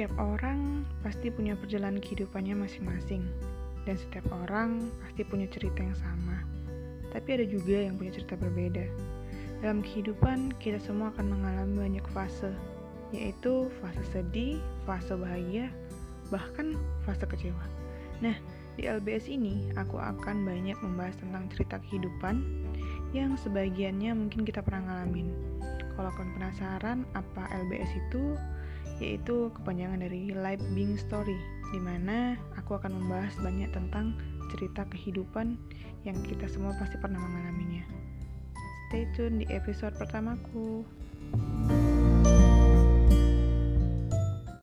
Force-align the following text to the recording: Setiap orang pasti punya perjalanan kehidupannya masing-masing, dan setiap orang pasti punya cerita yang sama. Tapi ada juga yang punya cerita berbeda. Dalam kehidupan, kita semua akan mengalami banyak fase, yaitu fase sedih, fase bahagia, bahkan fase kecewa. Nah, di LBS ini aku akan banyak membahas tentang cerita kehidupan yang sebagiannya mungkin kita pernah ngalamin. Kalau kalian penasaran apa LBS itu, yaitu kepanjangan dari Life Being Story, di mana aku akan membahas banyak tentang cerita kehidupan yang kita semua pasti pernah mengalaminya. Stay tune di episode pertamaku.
Setiap 0.00 0.16
orang 0.16 0.88
pasti 1.04 1.28
punya 1.28 1.52
perjalanan 1.60 2.00
kehidupannya 2.00 2.56
masing-masing, 2.56 3.20
dan 3.84 4.00
setiap 4.00 4.24
orang 4.32 4.80
pasti 4.96 5.28
punya 5.28 5.44
cerita 5.52 5.76
yang 5.84 5.92
sama. 5.92 6.40
Tapi 7.12 7.28
ada 7.36 7.44
juga 7.44 7.84
yang 7.84 8.00
punya 8.00 8.16
cerita 8.16 8.32
berbeda. 8.40 8.88
Dalam 9.60 9.84
kehidupan, 9.84 10.56
kita 10.56 10.80
semua 10.80 11.12
akan 11.12 11.36
mengalami 11.36 11.84
banyak 11.84 12.06
fase, 12.16 12.48
yaitu 13.12 13.68
fase 13.84 14.00
sedih, 14.08 14.56
fase 14.88 15.12
bahagia, 15.12 15.68
bahkan 16.32 16.80
fase 17.04 17.28
kecewa. 17.28 17.68
Nah, 18.24 18.40
di 18.80 18.88
LBS 18.88 19.28
ini 19.28 19.68
aku 19.76 20.00
akan 20.00 20.48
banyak 20.48 20.80
membahas 20.80 21.20
tentang 21.20 21.44
cerita 21.52 21.76
kehidupan 21.76 22.40
yang 23.12 23.36
sebagiannya 23.36 24.16
mungkin 24.16 24.48
kita 24.48 24.64
pernah 24.64 24.80
ngalamin. 25.04 25.28
Kalau 25.92 26.08
kalian 26.16 26.32
penasaran 26.40 26.98
apa 27.12 27.52
LBS 27.68 27.92
itu, 28.08 28.40
yaitu 29.00 29.48
kepanjangan 29.56 30.04
dari 30.04 30.30
Life 30.36 30.62
Being 30.76 31.00
Story, 31.00 31.36
di 31.72 31.80
mana 31.80 32.36
aku 32.54 32.76
akan 32.76 33.00
membahas 33.00 33.32
banyak 33.40 33.72
tentang 33.72 34.14
cerita 34.52 34.84
kehidupan 34.92 35.56
yang 36.04 36.16
kita 36.22 36.46
semua 36.46 36.76
pasti 36.76 37.00
pernah 37.00 37.18
mengalaminya. 37.18 37.82
Stay 38.90 39.08
tune 39.16 39.40
di 39.42 39.46
episode 39.48 39.96
pertamaku. 39.96 40.84